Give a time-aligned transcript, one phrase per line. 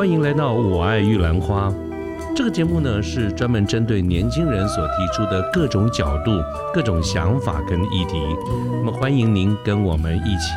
[0.00, 1.68] 欢迎来到《我爱玉兰花》
[2.34, 6.30] 这个节目呢，是专门针对年轻人所提出的各种角度、
[6.72, 8.18] 各种想法跟议题。
[8.82, 10.54] 那么，欢迎您跟我们一起。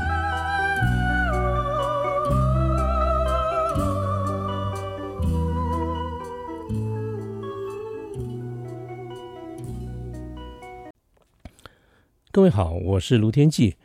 [12.31, 13.75] 各位好，我是卢天记。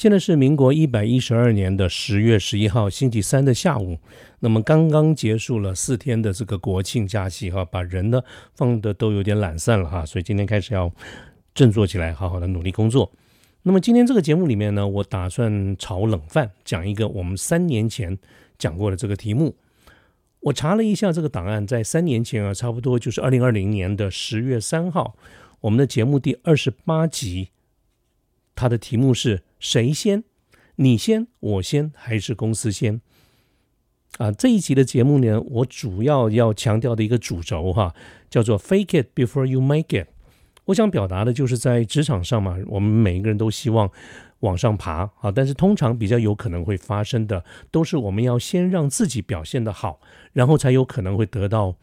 [0.00, 3.98] 现在是民国一百一十二年的十月十一号星期三的下午。
[4.38, 8.22] 那么刚刚结束了四天的这个国庆假期哈，把人呢
[8.54, 10.88] 放的都有点懒散了哈，所以今天开始要
[11.52, 13.10] 振作起来，好好的努力工作。
[13.64, 18.16] 那么今天这个节目里面呢，我打算炒冷饭，讲一个我们三年前
[18.56, 19.56] 讲过的这个题目。
[20.38, 25.16] 我查了一下这个档案，在三年前啊，差不多就是二零二零年的十月三号，
[25.62, 27.48] 我们的节目第二十八集。
[28.58, 30.24] 它的题目是谁先？
[30.74, 33.00] 你先，我先，还是公司先？
[34.16, 37.94] 啊，这一集的节目呢，我主要要强调的一个主轴哈，
[38.28, 40.08] 叫做 “fake it before you make it”。
[40.64, 43.88] 我想表达的就是在职场上嘛，我们每一个人都希望
[44.40, 50.00] 往上爬啊，但是通常比较有可能会发生的，都是我们要先让自己表现的好，
[50.32, 51.76] 然后才有可能会得到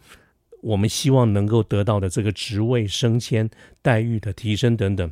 [0.62, 3.50] 我们希望能够得到的这个职位升迁、
[3.82, 5.10] 待遇的提升等等。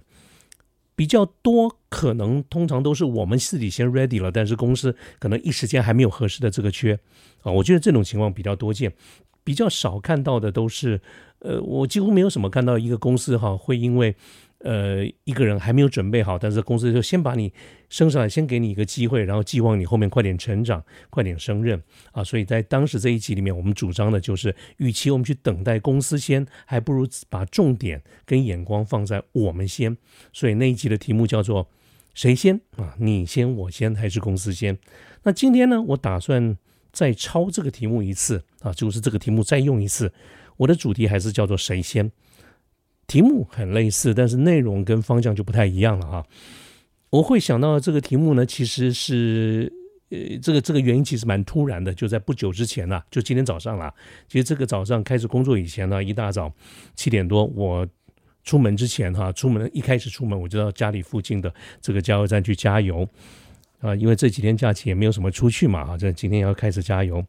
[0.95, 6.99] 比较多可能通常都是我们自己先 ready 了，但是公司可能一时间还没有合适的这个缺
[7.41, 8.93] 啊，我觉得这种情况比较多见，
[9.43, 11.01] 比较少看到的都是，
[11.39, 14.15] 呃，我几乎没有什么看到一个公司哈会因为。
[14.63, 17.51] 呃，一个人还没有准备好，但是公司就先把你
[17.89, 21.83] 升上来，先给你一个机会，然后寄望你后面快点成长，快点升任
[22.13, 22.23] 啊。
[22.23, 29.97] 所以在当时这一集里面，我们主张的就是，与其我们去等待公司先，还不如把重点跟眼光放在我们先。
[30.31, 31.69] 所以那一集的题目叫做
[32.15, 32.95] “谁先啊？
[32.99, 34.79] 你先，我先，还是公司先？”
[35.23, 36.57] 那今天呢，我打算
[36.93, 40.13] 再抄这个题目一次啊，就是这个题目再用一次。
[40.55, 42.09] 我的主题还是叫做“谁先”。
[43.07, 46.25] 题目很类似，但是内容跟方向就不太一样了哈。
[47.09, 49.71] 我会想到这个题目呢，其实是
[50.09, 53.93] 呃，这个这个原因其实蛮突然的，就在不久之前呢，就今天早上啦。
[54.27, 56.51] 其实这个早上开始工作以前呢，一大早
[56.95, 57.87] 七点多，我
[58.43, 63.07] 出门之前哈，出门一开始出门我就到家里附近的这个加油站去加油
[63.79, 67.23] 啊，因为这几天假期也没有什么出去嘛哈，这今天要开始加油。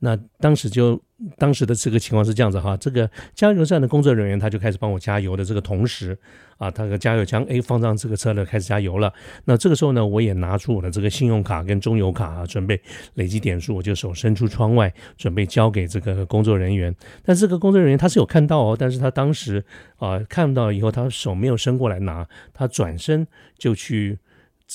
[0.00, 1.00] 那当时就
[1.38, 6.18] 当时的这个情况是这样子哈，这个加油站的工作人员他就开始帮我加油的这个同时
[6.58, 9.10] 啊，他的加油枪哎放上这个车呢开始加油了。
[9.44, 12.78] 那这个时候呢，我也拿出我的这个信用卡跟中油卡啊，准备
[13.14, 16.94] 累积点数，我就手伸出窗外准备交给这个工作人员。
[17.24, 19.64] 但这个工作人员他是有看到哦，但是他当时
[19.96, 23.26] 啊看到以后，他手没有伸过来拿，他转身
[23.56, 24.18] 就去。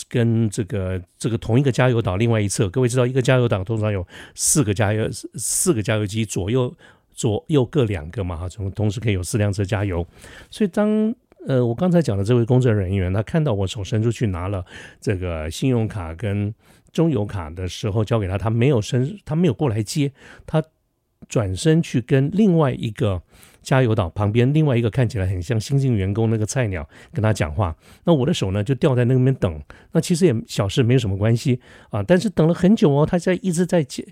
[0.08, 4.06] 跟这个这个同一个加油岛另外一侧，各位知道一个加油岛通常有
[4.36, 6.74] 四个加油四个加油机，左右
[7.14, 10.06] 左右各两个嘛哈，从同时可以有四辆车加油。
[10.50, 11.14] 所以当
[11.48, 14.66] 呃我刚才讲的这位工作人员，他看到我手伸出去拿了
[15.02, 16.54] 这个信用卡跟
[16.92, 20.12] 中油卡的时候，交给他，他没有伸，他没有过来接，
[20.46, 20.64] 他
[21.30, 23.22] 转身去跟另外一个。
[23.62, 27.76] 加油岛旁边另外一个看起来很像新进员工那个菜鸟跟他讲话，
[28.06, 34.04] 那我的手呢就吊在那边等，那其实也小事没有什么关系啊，但是等了很久哦，他在一直在讲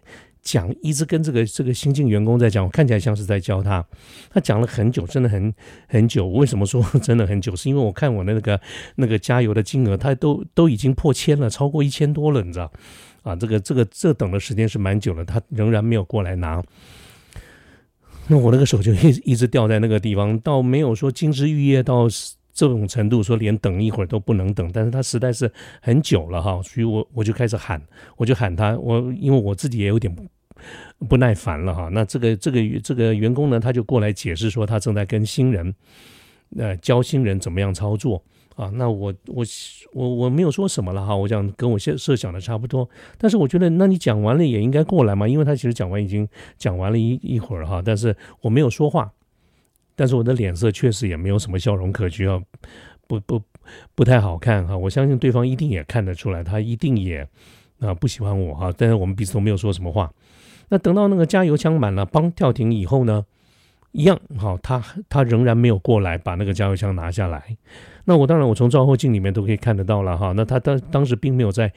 [0.42, 3.84] 讲，一直跟这个这个新进员工在讲，我看起来像是在教他，
[4.30, 5.52] 他讲了很久，真的很
[5.88, 6.28] 很久。
[6.28, 7.56] 为什么说真的很久？
[7.56, 8.60] 是因为我看我的那个
[8.98, 12.70] 那个加油的金额，他都都已经破千了，超过一千多了，你知道
[13.24, 13.34] 啊？
[13.34, 16.62] 这个这个这等的时间是蛮久了，他仍然没有过来拿。
[18.30, 22.08] 那我那个手就一一直掉在那个地方，倒没有说金枝玉叶到
[22.54, 24.70] 这种程度，说连等一会儿都不能等。
[24.74, 25.52] 但是他实在是
[25.82, 27.82] 很久了哈，所以我我就开始喊，
[28.18, 30.14] 我就喊他，我因为我自己也有点
[31.08, 31.88] 不耐烦了哈。
[31.92, 35.74] 那这个这个这个员工呢，他就过来解释说，他正在跟新人
[36.58, 38.22] 呃教新人怎么样操作。
[38.58, 39.46] 啊，那我我
[39.94, 46.28] 我我没有说什么了哈，我讲跟我现设想的差不多，但是我觉得那你讲完了也应该过来嘛，因为他其实讲完已经
[46.58, 49.12] 讲完了一一会儿哈，但是我没有说话，
[49.96, 52.42] 但是我的脸色确实也没有什么笑容可掬啊，
[53.08, 53.40] 不不
[53.94, 57.28] 不太好看哈，我相信对方一定也看得出来，他一定也
[57.80, 60.12] 啊不喜欢我哈，但是我们彼此都没有说什么话，
[60.70, 63.24] 那等到那个加油枪满了，帮跳停以后呢？
[63.98, 64.80] 一样好，他
[65.10, 67.58] 他仍然没有过来把那个加油枪拿下来。
[68.06, 70.34] 那我当然，我从照后镜里面都可以看得到了哈。
[70.34, 71.74] 那他当当时并没有在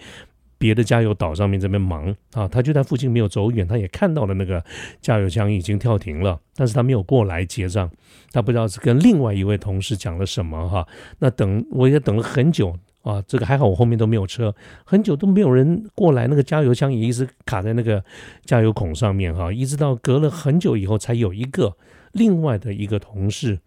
[0.59, 4.63] 别的加油岛上面这边忙啊，他就在附近没有走远，他也看到了那个
[5.01, 7.91] 加油枪已经跳停了，但是他没有过来结账，
[8.33, 10.87] 他不知道是跟另外一位同事讲了什么哈。
[11.21, 18.05] 那等我也等了很久啊，这个还好，我后面都没有车，很久都没有人过来，那个加油枪也一直卡在那个
[18.45, 21.75] 加油孔上面哈，一直到隔了很久以后，才有一个
[22.13, 23.59] 另外的一个同事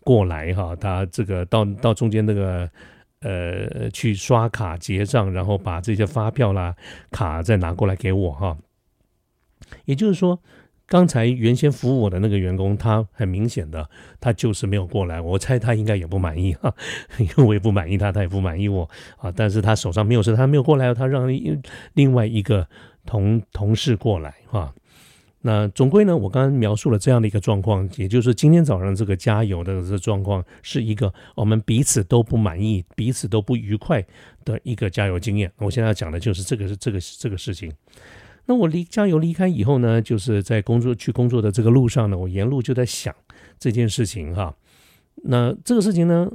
[0.00, 2.68] 过来哈，他这个到到中间那个
[3.20, 6.74] 呃去刷卡结账，然后把这些发票啦
[7.10, 8.56] 卡再拿过来给我哈，
[9.84, 10.40] 也就是说。
[10.86, 13.88] 刚才原先服务我的那个员工，他很明显的，
[14.20, 15.18] 他就是没有过来。
[15.18, 16.72] 我猜他应该也不满意哈，
[17.18, 19.32] 因为我也不满意他，他也不满意我啊。
[19.34, 21.26] 但是他手上没有事，他没有过来，他让
[21.94, 22.68] 另外一个
[23.06, 24.74] 同同事过来哈。
[25.46, 34.02] 那总归呢，我刚刚描述了这样的一个状况，也就是今天早上这个加油的这状况，是一个我们彼此都不满意、彼此都不愉快
[34.42, 35.52] 的一个加油经验。
[35.58, 37.70] 我现在要讲的就是这个是这个这个事情。
[38.46, 43.14] 那我离加油离开以后呢，就是在工作去工作的这个路上呢，我沿路就在想
[43.58, 44.56] 这件事情哈。
[45.24, 46.26] 那这个事情呢，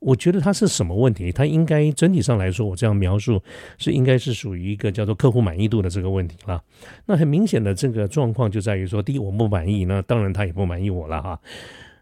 [0.00, 1.32] 我觉得它是什么问题？
[1.32, 3.42] 它应该整体上来说，我这样描述
[3.78, 6.62] 是应该是属于一个叫做客户满意度的这个问题了。
[7.06, 11.40] 那很明显的这个状况就在于说，第一我不满意，那当然他也不满意我了哈。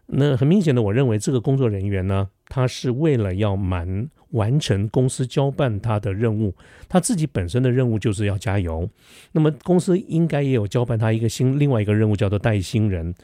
[0.07, 4.09] 那很明显的，我认为这个工作人员呢，他是为了要满。
[4.31, 6.53] 完成公司交办他的任务，
[6.89, 8.87] 他自己本身的任务就是要加油。
[9.31, 13.15] 那么公司应该也有交办他一个新另外一个任务，叫做带新人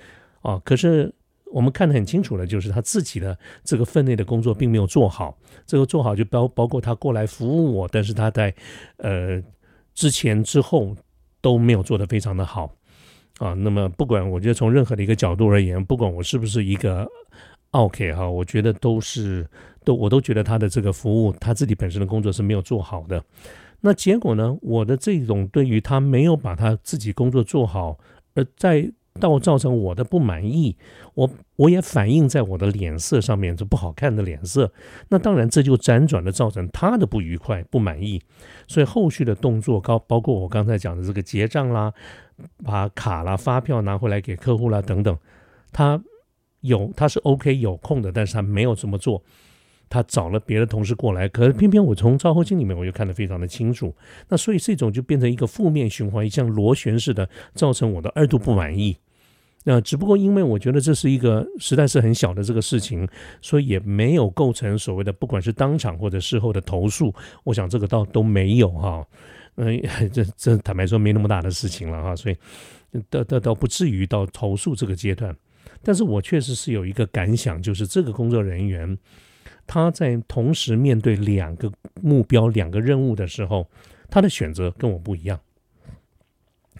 [0.43, 0.61] 啊。
[0.63, 1.13] 可是
[1.53, 5.37] 我们看得很清楚的，就是他自己的这个分内的工作并没有做好。
[5.65, 8.53] 这个做好就包包括他过来服务我，但是他在
[8.97, 9.41] 呃
[9.93, 10.95] 之前之后
[11.39, 12.73] 都没有做得非常的好
[13.37, 13.53] 啊。
[13.53, 17.07] 那么不管我觉得从任何的一个角度而言，不管我是不是一个。
[17.71, 19.49] OK 哈，我觉得都是
[19.83, 23.23] 都，我都觉得他的这个服务，他自己本身的工作是没有做好的。
[23.81, 24.55] 那结果呢？
[24.61, 27.97] 我的这种对于他没有把他自己工作做好，
[28.35, 28.87] 而在
[29.19, 30.75] 到造成我的不满意，
[31.13, 34.71] 我我也反映在我的脸色上面，这不好看的脸色。
[35.09, 38.21] 那当然，这就辗转的造成他的不愉快、不满意。
[38.67, 41.93] 所以后续的动作，高包括我刚才讲的这个结账啦，
[42.63, 45.17] 把卡啦、发票拿回来给客户啦等等，
[45.71, 46.01] 他。
[46.63, 49.21] 有他是 OK 有空的，但是他没有这么做，
[49.93, 53.95] 他找了别的同事过来，可是偏偏我从照后镜里面我就看得非常的清楚，
[54.27, 58.97] 那所以这种就变成一个负面循环，像螺旋式的造成我的二度不满意。
[59.65, 63.07] 那只不过因为我觉得这是一个实在是很小的这个事情，
[63.39, 67.13] 所以也没有构成所谓的不管是当场或者事后的投诉，
[67.43, 69.07] 我想这个倒都没有哈，
[69.57, 69.79] 嗯，
[70.11, 72.35] 这这坦白说没那么大的事情了哈，所以
[73.11, 75.35] 倒倒倒不至于到投诉这个阶段。
[75.81, 78.97] 但是我确实是有一个感想，就是这个工作人员
[79.65, 81.71] 他在同时面对两个
[82.01, 83.67] 目标、两个任务的时候，
[84.09, 85.39] 他的选择跟我不一样。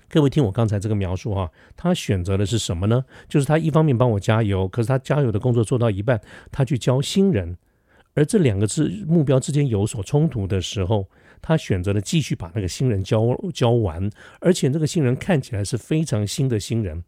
[0.10, 3.04] 各位听我刚才这个描述哈，他选择的是什么呢？
[3.28, 6.22] 就是他一方面帮我加油，可是他加油的工作做到一半，
[6.52, 7.58] 他去教新人，
[8.14, 11.08] 而这两个之目标之间有所冲突的时候，
[11.42, 14.08] 他选择了继续把那个新人教教完，
[14.40, 17.04] 而且这个新人看起来是非常新的新人。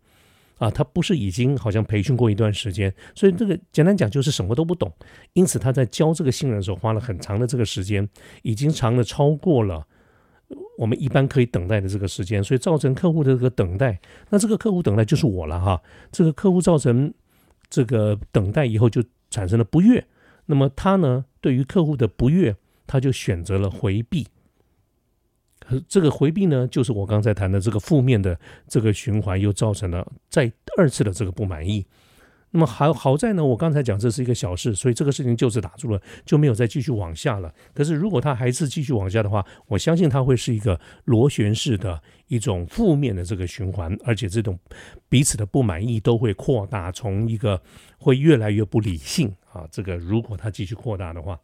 [0.58, 4.92] 啊，他不是已经好像培训过一段时间，所以这个简单讲就是什么都不懂。
[5.34, 8.08] 因此他在教这个新人的时候花了很长的这个时间，
[8.44, 9.86] 已经长的超过了
[10.78, 14.00] 我们一般可以等待的这个时间，所以造成客户的这个等待。
[14.30, 15.82] 那这个客户等待就是我了哈。
[16.12, 17.14] 这个客户造成
[17.70, 20.06] 这个等待以后就产生了不悦，
[20.46, 22.56] 那么他呢对于客户的不悦，
[22.88, 24.28] 他就选择了回避。
[25.88, 31.86] 这个回避呢，就是我刚才谈的这个负面的这个循环，又造成了再二次的这个不满意。
[32.52, 37.54] 那么好好在呢，我刚才讲这是一个小事，所以这个事情就此打住了，就没有再继续往下了。
[37.74, 44.58] 可是如果他还是继续往下的话，我相信他会是一个螺旋式的一种负面的这个循环，而且这种
[45.10, 47.62] 彼此的不满意都会扩大，从一个
[47.98, 49.68] 会越来越不理性啊。
[49.70, 51.38] 这个如果他继续扩大的话，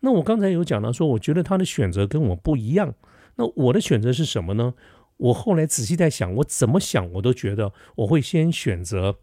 [0.00, 2.92] 那我刚才有讲到说，我觉得他的选择跟我不一样。
[3.40, 4.74] 那我的选择是什么呢？
[5.16, 9.16] 我后来仔细在想，我怎么想我都觉得我会先选择，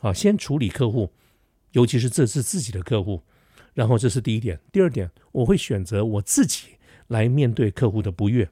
[0.00, 1.10] 啊，先处理客户，
[1.72, 3.22] 尤其是这是自己的客户，
[3.72, 4.60] 然后这是第一点。
[4.70, 8.46] 第二点，我会选择我自己来面对客户的不悦。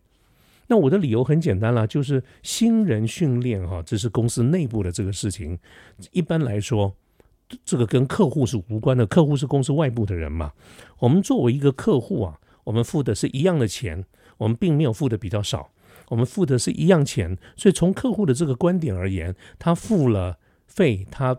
[0.68, 5.58] 那我的理由很简单啦，就是新人训练哈，这是公司内部的这个事情。
[6.12, 6.96] 一般来说，
[7.62, 10.52] 这个跟客户是无关的，客户是公司外部的人嘛。
[11.00, 14.04] 我们作为一个客户啊，我们付的是一样的钱。
[14.36, 15.70] 我们并没有付的比较少，
[16.08, 21.38] 我们付的是一样钱，所以从客户的这个观点而言，他付了费，他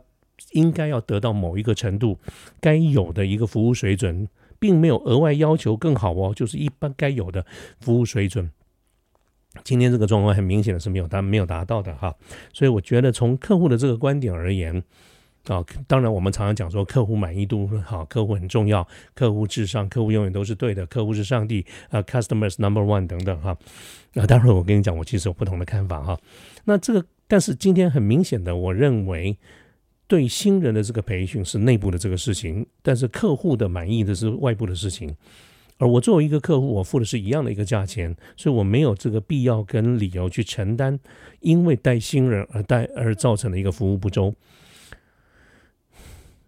[0.54, 2.18] 应该要得到某一个程度
[2.62, 4.30] 该有的一个服务水准，
[4.60, 7.46] 并没有额外要求更好哦，就是一般该有的
[7.82, 8.50] 服务水准。
[9.66, 12.16] 今天这个状况很明显的是没有达没有达到的哈，
[12.54, 14.82] 所以我觉得从客户的这个观点而言，
[15.48, 23.58] 啊，当然我们常常讲说客户满意度好，客户很重要，客户至上，客户永远都是对的，客户是上帝啊，customers number one 等等哈。
[24.14, 26.20] 那当然我跟你讲，我其实有不同的看法哈。
[26.64, 29.38] 那这个，但是今天很明显的，我认为
[30.08, 35.16] 对新人的这个培训是内部的这个事情，但是客户的满意的是外部的事情。
[35.78, 40.98] 而我作为一个客户，我付的是一样的一个价钱，所以我没有这个必要跟理由去承担
[41.42, 44.34] 因为带新人而带而造成的一个服务不周。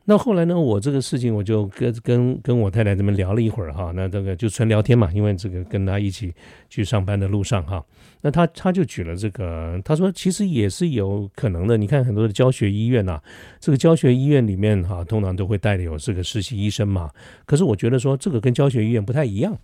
[0.10, 0.58] 那后来呢？
[0.58, 3.92] 我这个事情我就跟跟跟我太太这么聊了一会儿哈。
[3.94, 6.34] 那这个就纯聊天嘛，因为这个跟他一起
[6.70, 7.84] 去上班的路上哈。
[8.22, 11.76] 那他他就举了这个，他说其实也是有可能的。
[11.76, 13.20] 你看很多的教学医院呐，
[13.60, 17.12] 这个教学医院里面哈，通常都会带有这个实习医生嘛。
[17.46, 19.58] 可是我觉得说这个跟教学医院不太一样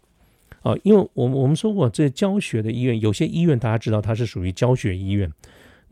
[0.62, 5.32] 啊，因为我们我们说过，这教学的医院有些医院大家知道它是属于教学医院。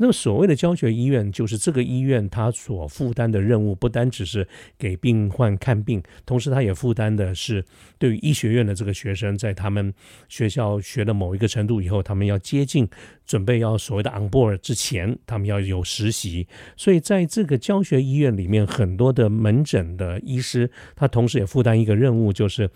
[0.02, 7.64] 那么所谓的教学医院，就是这个医院它所负担的任务，不单只是给病患看病，同时它也负担的是
[8.00, 9.94] 对于医学院的这个学生，在他们
[10.28, 12.90] 学校学的某一个程度以后，他们要接近
[13.28, 16.48] 准备要所谓的 on board 之前，他们要有实习。
[16.76, 22.68] 所以在这个教学医院里面，很多的门诊的医师，他同时也负担一个任务，就是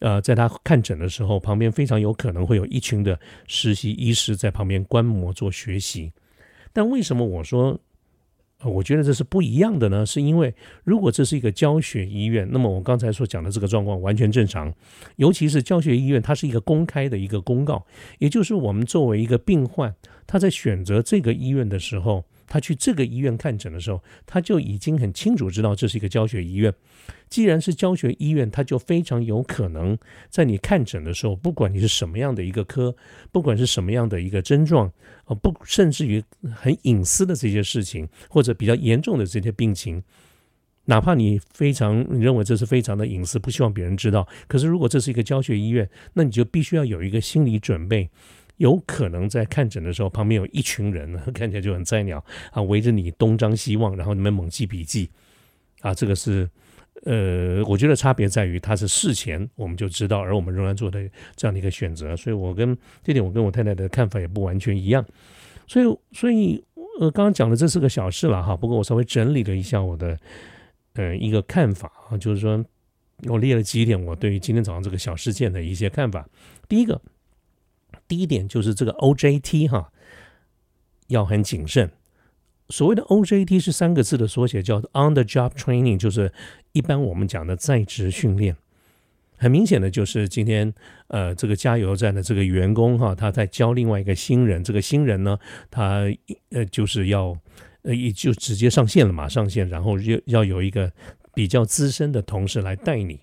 [0.00, 6.12] 呃，在他看诊的时候，旁边非常有可能会有一群的实习医师在旁边观摩做学习。
[6.74, 7.80] 但为什么我说，
[8.62, 10.04] 我觉得这是不一样的呢？
[10.04, 10.54] 是因为
[10.84, 14.74] 如果这是一个教学医院，那么我刚才所讲的这个状况完全正常。
[15.16, 17.86] 尤其是教学医院，它是一个公开的一个公告，
[18.18, 19.94] 也就是我们作为一个病患，
[20.26, 22.24] 他在选择这个医院的时候。
[22.54, 26.72] 他去这个医院看诊的时候，他就已经很清楚知道这是一个教学医院。
[27.28, 29.98] 既然是教学医院，他就非常有可能
[30.30, 32.94] 在你看诊的时候，不管你是什么样的一个科，
[33.32, 34.86] 不管是什么样的一个症状，
[35.24, 36.22] 啊，不，甚至于
[36.54, 40.00] 很隐私的这些事情，或者比较严重的这些病情，
[40.84, 48.08] 哪怕你非常认为这是非常的隐私，不希望别人知道，可是如果这是一个教学医院，那你就必须要有一个心理准备。
[48.58, 55.10] 有可能在看诊的时候，旁边有一群人， 看起来就很菜鸟啊，围着你东张西望，然后你们猛记笔记
[55.80, 55.92] 啊。
[55.92, 56.48] 这个是
[57.04, 61.00] 呃，我觉得差别在于，他是事前我们就知道，而我们仍然做的
[61.34, 62.16] 这样的一个选择。
[62.16, 65.04] 所以我跟这点，我跟我太太的看法也不完全一样。
[65.66, 66.62] 所以，所以
[67.00, 68.56] 呃，刚刚讲的这是个小事了哈。
[68.56, 70.16] 不过我稍微整理了一下我的
[70.94, 72.64] 呃一个看法啊，就是说
[73.24, 76.28] 我列了几点我对于今天早上这个小事件的一些看法。
[76.68, 77.00] 第一个。
[78.14, 79.90] 第一点就是这个 OJT 哈，
[81.08, 81.90] 要很谨慎。
[82.68, 86.32] 所谓的 OJT 是三个字的缩写，叫 On the Job Training，就是
[86.70, 88.56] 一般我们讲的在职训练。
[89.36, 90.72] 很明显的就是今天
[91.08, 95.36] 呃，这个加油站的这个员工哈，他在教另外一个新人，这个新人呢，
[95.72, 96.04] 他
[96.50, 97.36] 呃就是要
[97.82, 100.92] 呃也就直接上线了嘛，上线，然后要要有一个
[101.34, 103.18] 比较资深的同事来带你。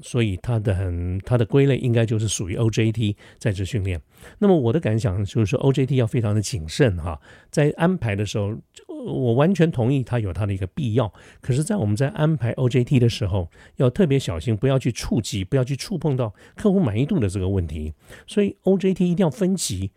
[0.00, 4.00] 所以它的很它的归类应该就是属于 OJT 在职训练。
[4.38, 7.18] 那么我的感想就是说 OJT 要非常的谨慎哈，
[7.50, 8.54] 在安排的时候，
[8.88, 11.10] 我完全同意它有它的一个必要。
[11.40, 17.94] 可是，在我们在安排 OJT 的时候，要特别小心，不要去触及，不要去触碰到客户满意度的这个问题。
[18.26, 19.92] 所以 OJT 一定要分级。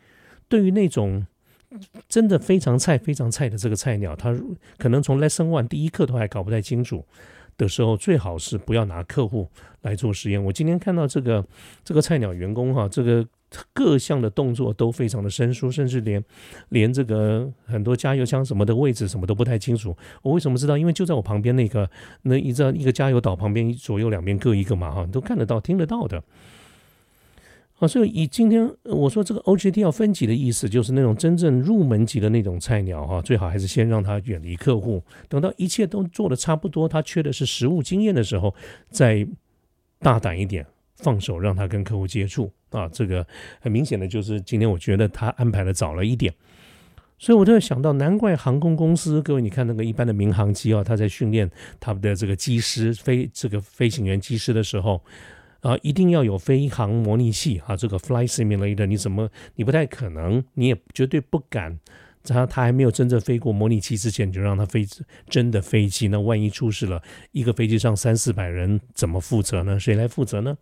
[0.48, 1.26] 对于那种
[2.08, 4.34] 真的非常菜、非常菜的这个菜鸟，他
[4.78, 7.06] 可能从 Lesson One 第一课都还搞不太清楚。
[7.58, 9.50] 的时候，最好是不要拿客户
[9.82, 10.44] 来做实验。
[10.44, 11.46] 我今天看到这个
[11.84, 13.26] 这个菜鸟员工哈，这个
[13.74, 16.24] 各项的动作都非常的生疏，甚至连
[16.70, 19.96] 连这个很多加油箱什么的位置什么都不太清楚。
[20.22, 20.78] 我为什么知道？
[20.78, 21.90] 因为就在我旁边那个
[22.24, 26.24] 那一张一个加油岛旁边，左右两边各一个嘛哈，都看得到、听得到的。
[27.80, 38.56] 啊所以以今天我说这个 OJT 要分级的意思，就是那种真正入门级的那种菜鸟哈，最好还是先让他远离客户，等到一切都做的差不多，他缺的是实务经验的时候，
[38.90, 39.28] 再
[40.00, 40.66] 大胆一点
[40.96, 42.88] 放手让他跟客户接触啊。
[42.88, 43.26] 这个
[43.60, 46.34] 很明显的就是今天我觉得他安排的早了一点，
[47.18, 51.52] 所以我就想到，难怪航空公司各位你看那个一般的民航机啊，他在训练
[51.82, 55.02] 他们的这个机师飞这个飞行员机师的时候。
[55.64, 57.76] 啊，一定要有飞行模拟器啊！
[57.76, 61.80] 这个 fly simulator，你怎么你不太可能，你也绝对不敢，
[62.22, 64.86] 他他还没有真正飞过模拟器之前，你就让他飞
[65.30, 67.02] 真的飞机，那万一出事了，
[67.32, 69.80] 一个飞机上三四百人怎么负责呢？
[69.80, 70.58] 谁来负责呢？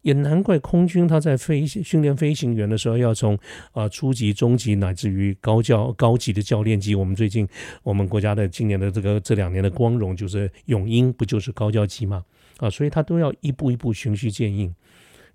[0.00, 3.38] 也难怪空军他在飞训练飞行员的时候，要从
[3.72, 6.94] 啊初级、中级乃至于高教高级的教练机。
[6.94, 7.46] 我们最近
[7.82, 12.24] 我们国家的今年的这个这两年的光荣就是永鹰，不就是高教机吗？
[12.60, 14.72] 啊，所以他都要一步一步循序渐进。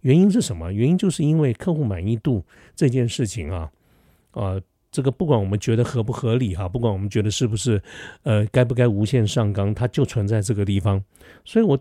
[0.01, 0.71] 原因是什么？
[0.71, 3.71] 原因就是因为客户满意度这件事情啊，
[4.31, 7.81] 啊，这个不管我们觉得合不合理哈，不管我们觉得是不是
[8.23, 11.03] 呃该不该无限上纲，它就存在这个地方。
[11.43, 11.77] 所以我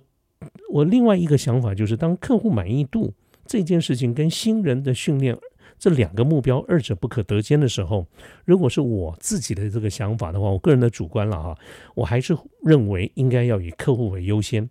[0.73, 3.13] 我另外一个想法就是，当客户满意度
[3.47, 5.37] 这件事情跟新人的训练。
[5.77, 8.07] 这两个目标二者不可得兼的时候，
[8.45, 11.59] 如果是我自己的这个想法的话，我个人的主观了哈，
[11.95, 14.71] 我还是认为应该要以客户为优先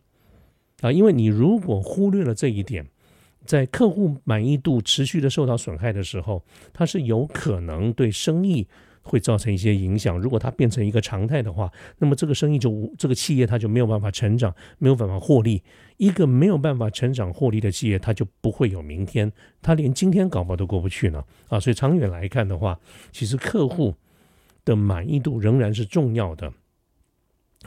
[0.84, 2.86] 啊，因为你如果忽略了这一点，
[3.46, 8.68] 在客户满意度持续的受到损害的时候，它是有可能对生意。
[9.06, 10.18] 会造成一些影响。
[10.18, 15.62] 如果它变成一个常态的话，那么这个生意就这个企业它就没有办法成长，没有办法获利。
[15.98, 19.30] 一个没有办法成长获利的企业，它就不会有明天，
[19.62, 21.22] 它连今天搞不好都过不去呢。
[21.50, 22.80] 啊，所以长远来看的话，
[23.12, 23.94] 其实客户
[24.64, 26.54] 的满意度仍然是重要的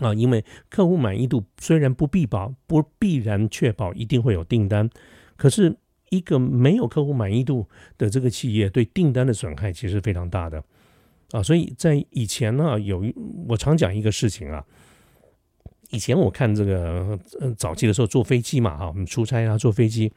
[0.00, 4.88] 啊，因为客户满意度虽然不必保，不必然确保一定会有订单，
[5.36, 5.76] 可是
[6.10, 10.62] 一个没有客户满意度的这个企业，对订单的损害其实非常大的。
[11.32, 13.14] 啊，所以在以前呢，有一
[13.48, 14.64] 我常讲一个事情啊。
[15.90, 17.16] 以前我看这个
[17.56, 20.12] 早期的时候坐飞机嘛，啊，我们出差啊，坐飞机，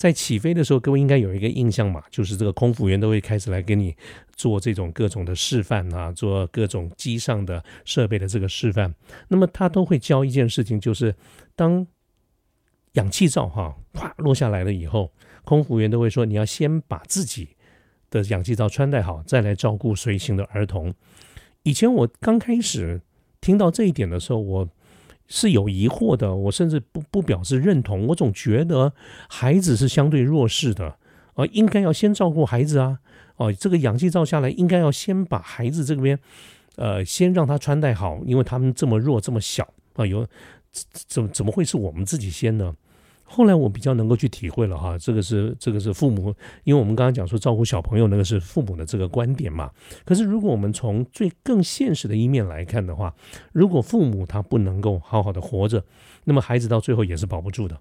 [0.00, 3.94] 在起飞的时候，各位应该有一个印象嘛，就是这个空服员都会开始来给你
[4.34, 8.94] 做这种各种的示范啊，做各种机上的设备的这个示范。
[9.28, 11.14] 那么他都会教一件事情，就是
[11.54, 11.86] 当
[12.92, 15.12] 氧气罩哈啪落下来了以后，
[15.44, 17.50] 空服员都会说，你要先把自己。
[18.08, 20.92] 的氧气罩穿戴好，再来照顾随行的儿童。
[21.62, 23.00] 以前我刚开始
[23.40, 24.68] 听到这一点的时候，我
[25.30, 28.08] 是有疑惑的，我甚至不不表示认同。
[28.08, 28.92] 我总觉得
[29.28, 30.96] 孩子是相对弱势的，
[31.34, 32.98] 啊，应该要先照顾孩子啊。
[33.36, 36.18] 哦，这个氧气罩下来，应该要先把孩子这边，
[36.76, 40.26] 呃，先让他穿戴好，因为他们这么弱，这么小啊，有
[41.06, 42.74] 怎怎么会是我们自己先呢？
[43.32, 46.34] 后来我比较能够去体会了哈，这个是这个是父母，
[46.64, 49.70] 因为我们刚刚讲说照顾小朋友那个是父母的这个观点嘛。
[50.04, 53.14] 可是如果我们从最更现实的一面来看的话，
[53.52, 55.84] 如果父母他不能够好好的活着，
[56.24, 57.78] 那么孩子到最后也是保不住的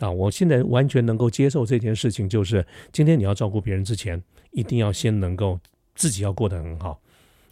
[0.00, 0.10] 啊。
[0.10, 5.60] 我现在完全能够接受这件事情，就是今天你要照顾别人之前，一定要先能够
[5.94, 7.00] 自己要过得很好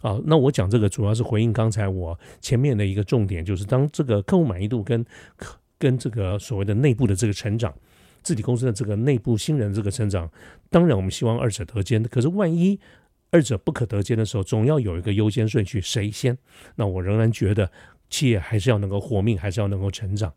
[0.01, 0.19] 啊。
[0.25, 5.05] 那我讲这个主要是回应刚才我前面的一个重点，就是当这个客户满意度跟
[5.79, 7.73] 跟这个所谓的内部的这个成长，
[8.21, 10.29] 自己公司的这个内部新人这个成长，
[10.69, 12.03] 当然我们希望二者得兼。
[12.03, 12.77] 可是万一
[13.31, 16.37] 二者不可得兼的时候，总要有一个优先顺序，谁先？
[16.75, 17.71] 那我仍然觉得
[18.09, 20.33] 企业还是要能够活命，还是要能够成长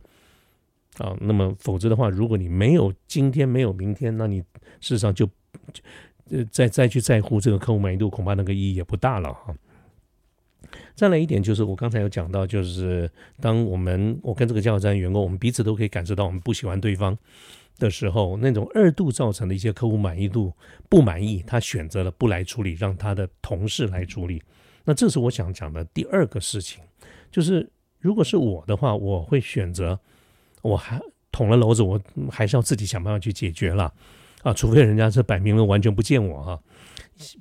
[0.99, 1.17] 啊。
[1.21, 4.41] 那么否则的话，如果你没有今天，没有明天，那你
[4.81, 5.29] 事实上就
[6.31, 9.55] 呃再再去在乎这个客户满意度，恐怕那个意义也不大了哈。
[10.95, 17.17] 再来一点就是，我刚才有讲到，就是当我们我跟这个加油站员工，我们彼此都可以感受到我们不喜欢对方
[17.79, 20.53] 的时候，那种二度造成的一些客户满意度
[20.89, 24.43] 不满意，他选择了不来处理，让他的同事来处理。
[24.85, 26.83] 那这是我想讲的第二个事情，
[27.31, 29.99] 就是如果是我的话，我会选择
[30.61, 33.93] 我还捅了篓子，我还是要自己想办法去解决了
[34.43, 36.61] 啊，除非人家是摆明了完全不见我哈。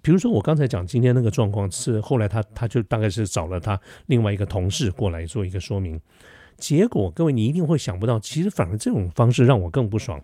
[0.01, 5.99] 比如说，我刚才讲今天那个状况是后来他他就大概是找了他另外一个同事过来做一个说明，
[6.57, 10.21] 结果各位你一定会想不到，其实反而这种方式让我更不爽。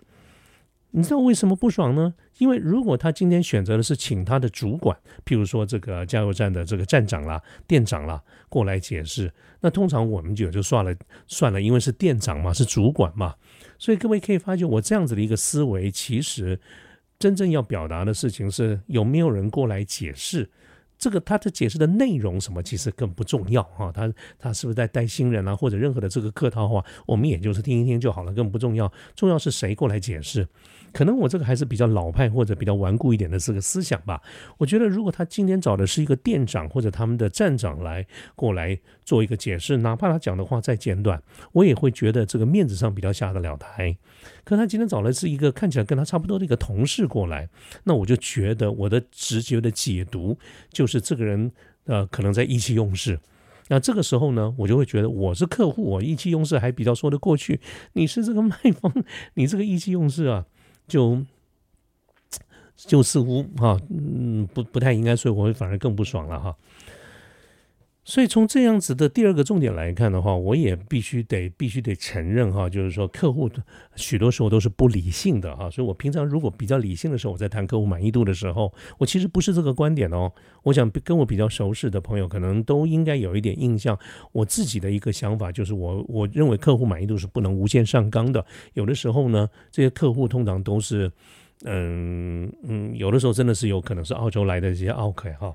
[0.92, 2.14] 你知道为什么不爽呢？
[2.38, 10.96] 因为如果他今天选择的是请他的主管，譬如说这个加油站的这个站长啦、店长啦过来解释，那通常我们就就算了
[11.28, 13.36] 算了，因为是店长嘛，是主管嘛，
[13.78, 16.60] 所以各位可以发觉我这样子的一个思维，其实。
[17.20, 20.50] 真正要表达的事情是有没有人过来解释
[21.00, 23.92] 这个他的解释的内容什么，其实更不重要哈。
[23.92, 28.92] 他他是不是在带新人啊，或者任何的这个客套话，我们也就是听一听就好了，更不重要。
[29.16, 30.48] 重要是谁过来解释。
[30.94, 34.20] 可能我这个还是比较老派或者比较顽固一点的这个思想吧。
[34.58, 43.96] 我觉得如果他今天找的是一个店长或者他们的站长来过来做一个解释，哪怕他讲的话再简短，我也会觉得这个面子上比较下得了台。
[44.44, 47.48] 可他今天找的是一个看起来跟他差不多的一个同事过来，
[47.86, 50.38] 那我就觉得我的直觉的解读
[50.74, 51.50] 就是这个人
[51.86, 53.18] 呃可能在意气用事。
[53.70, 57.62] 那这个时候呢，我就会觉得我是客户，我意气用事还比较说得过去。
[57.94, 58.94] 你是这个卖方，
[59.36, 60.46] 你这个意气用事啊。
[60.88, 61.22] 就
[62.76, 66.56] 就似乎哈，嗯，不不太应该，所以我会反而更不爽了哈。
[68.08, 73.50] 所以从这样子的第二个重点来看的话，我也必须得必须得承认哈，就是说客户
[73.98, 75.70] 许多时候都是不理性的哈。
[75.70, 80.32] 所以我平常如果比较理性的时候，我在谈客户满意度的时候，我其实不是这个观点哦。
[80.64, 84.00] 我想跟我比较熟识的朋友，可能都应该有一点印象。
[84.32, 88.46] 我自己的一个想法就是，我我认为客户满意度是不能无限上纲的。
[88.74, 91.12] 有的时候呢，这些客户通常都是。
[91.66, 95.52] 嗯嗯，有的时候真的是有可能是澳洲来的这些奥客哈，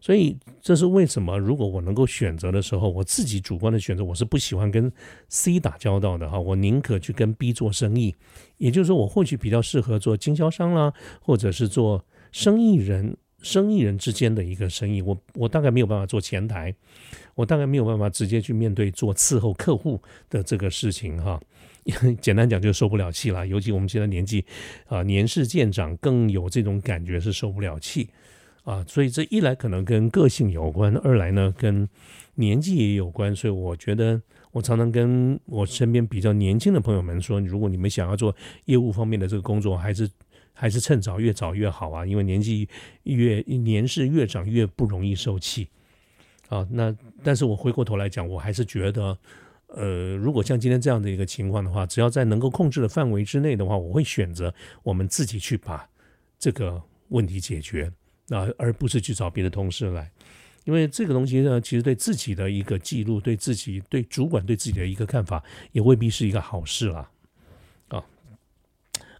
[0.00, 1.38] 所以这是为什么？
[1.38, 4.90] 如果我能够选择的时候，我自己主观的选择，我是不喜欢跟
[5.28, 8.14] C 打交道的哈，我宁可去跟 B 做生意。
[8.56, 15.02] 也就是说，我或许比较适合做经销商啦，或者是做生意人、生意人之间的一个生意。
[15.02, 16.74] 我我大概没有办法做前台，
[17.34, 21.40] 我大概没有办法直接去面对做伺候客户的这个事情哈。
[22.20, 24.44] 简单讲就受不了气了，尤其我们现在年纪
[24.86, 28.08] 啊年事渐长，更有这种感觉是受不了气
[28.70, 28.84] 啊。
[28.86, 31.88] 所以这一来可能跟个性有关，二来呢跟
[32.34, 33.34] 年纪也有关。
[33.34, 34.20] 所以我觉得
[34.52, 38.34] 我常常跟我身边比较年轻的朋友们说，如果你们想要做
[38.66, 40.08] 业务方面的这个工作，还是
[40.52, 42.68] 还是趁早越早越好啊，因为年纪
[43.02, 45.68] 越年事越长越不容易受气
[46.48, 46.66] 啊。
[46.70, 49.18] 那但是我回过头来讲，我还是觉得。
[49.72, 54.52] 呃，如果像今天这样的一个情况的话，只要在能够控制的范围之内的话，我会选择
[54.82, 55.88] 我们自己去把
[56.40, 57.88] 这个问题解决
[58.30, 60.10] 啊，而不是去找别的同事来，
[60.64, 67.10] 因为这个东西呢，其实对自己的一个记录，对自己对主管对自己的一个看法，也未必是一个好事啦。
[67.88, 68.02] 啊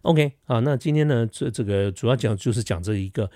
[0.01, 3.29] ，OK 啊，那今天呢，这这个主要讲就是讲这一个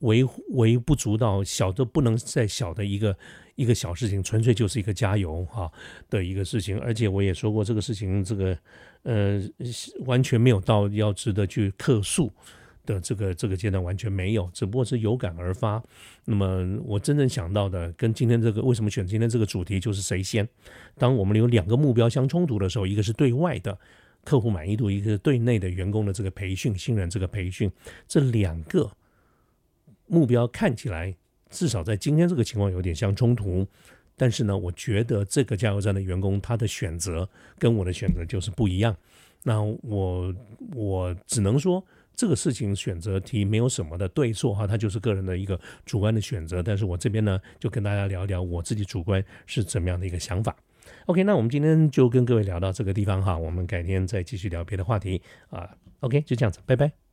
[0.00, 3.16] 微微不足道、小的不能再小的一个。
[3.56, 5.72] 一个小事情，纯粹就是一个加油哈
[6.10, 8.54] 的一个事情，而且我也说过，这个事情这个
[9.02, 9.40] 呃
[10.00, 12.30] 完全没有到要值得去客诉
[12.86, 15.82] 的这个这个阶段，完全没有，只不过是有感而发。
[16.24, 20.48] 那么我真正想到的，跟今天这个为什么选今天这个主题，就是谁先？
[20.96, 23.78] 当我们有两个目标相冲突的时候，一个是对外的
[24.24, 27.70] 客户满意度，一个是对内的员工的这个培训、新人这个培训，
[28.08, 28.90] 这两个
[30.06, 31.14] 目标看起来。
[31.48, 33.64] 至少在今天这个情况有点相冲突，
[34.16, 38.94] 但是呢，我觉得这个加油站的员工他的选择跟我的选择就是不一样。
[39.44, 40.34] 那我
[40.74, 41.82] 我只能说
[42.16, 46.62] 这个事情选择题没有什么的对错哈，它就是个人的一个主观的选择。
[46.62, 50.56] 但是我这边呢，就跟大家聊一聊我自己主观是怎么样的一个想法。
[51.06, 55.68] OK，那我们今天就跟各位聊到这个地方哈，我们改天再继续聊别的话题啊。
[56.00, 57.05] OK，就这样子，拜拜。